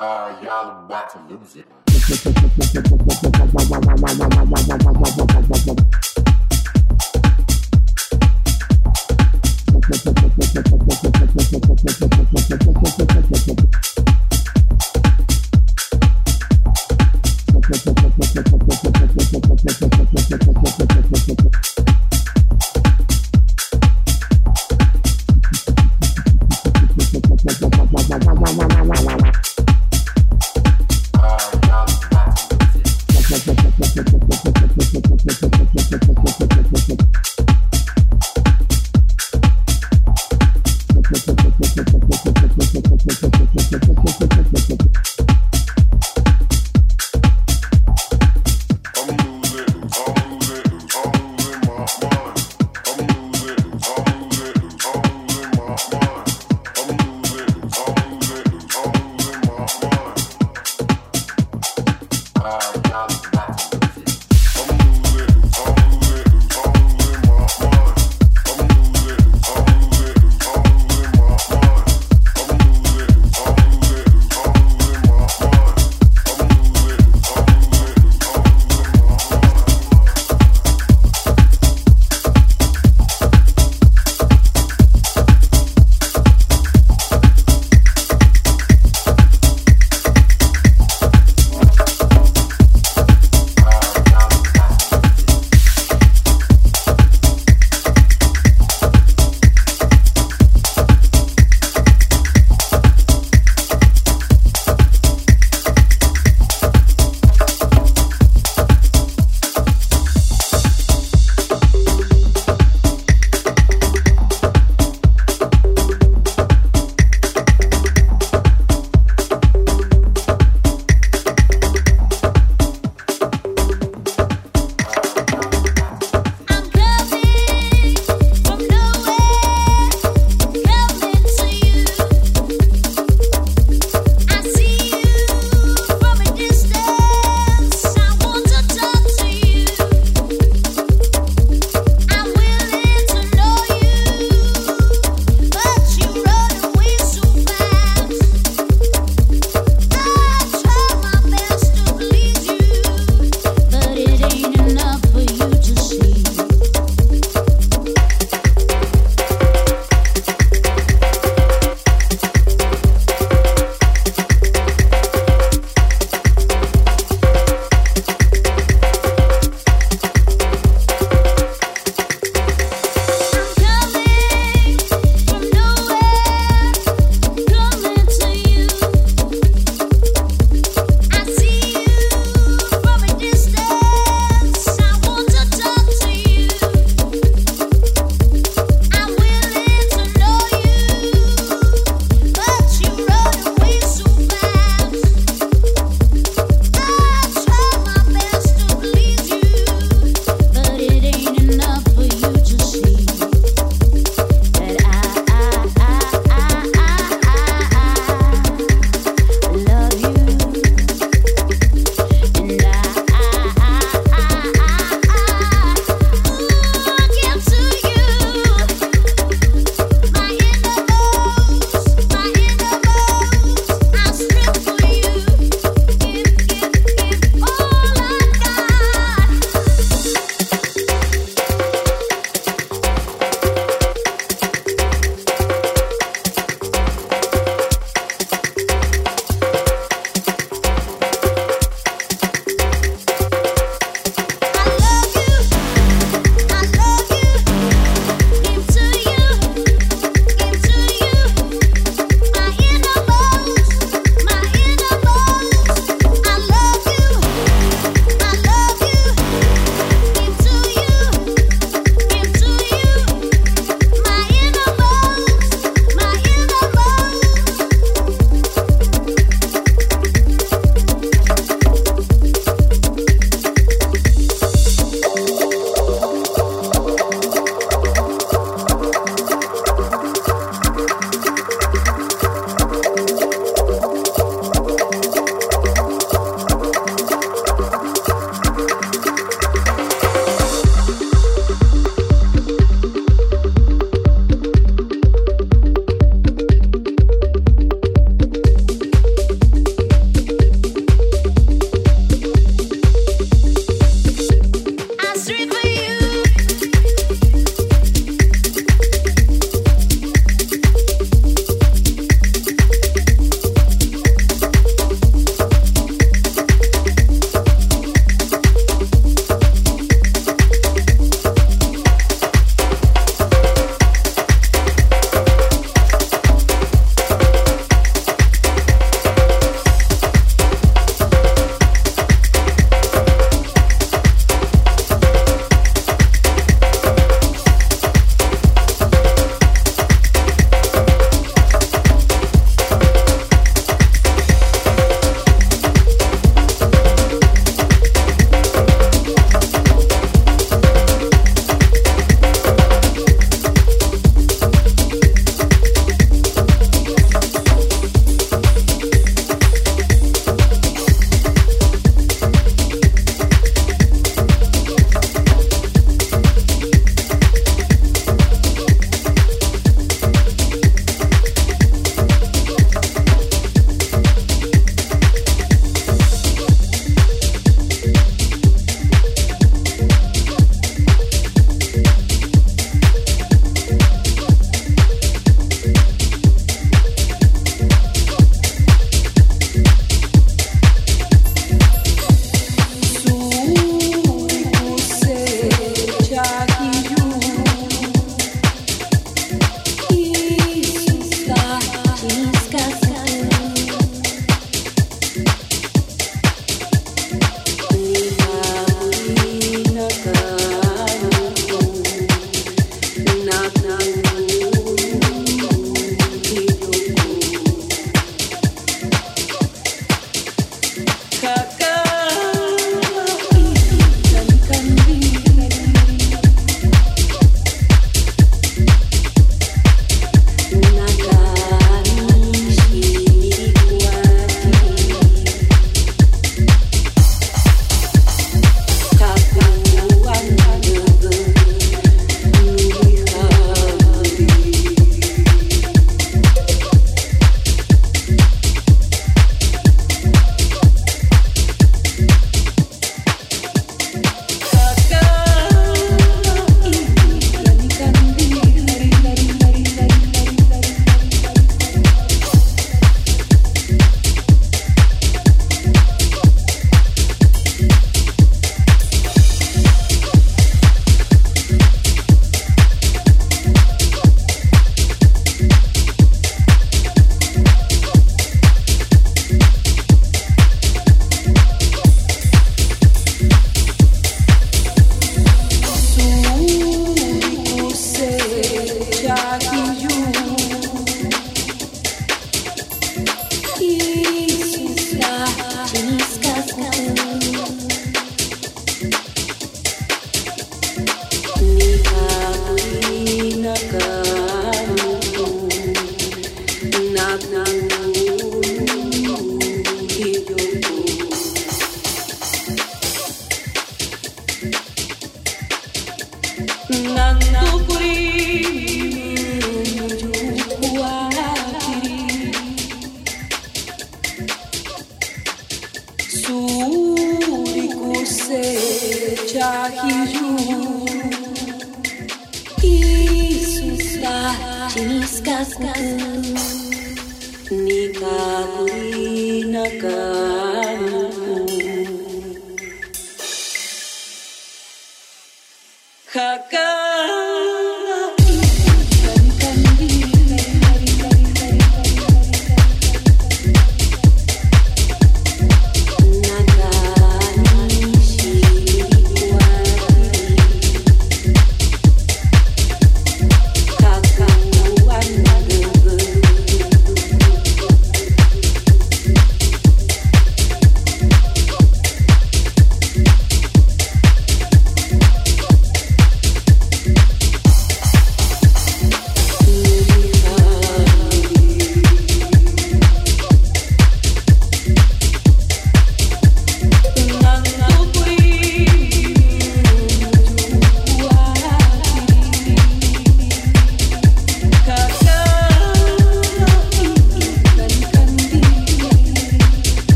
[0.00, 0.46] Thank
[6.04, 6.09] you.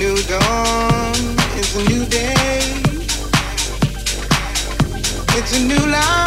[0.00, 2.60] It's a new dawn, it's a new day,
[5.36, 6.17] it's a new life.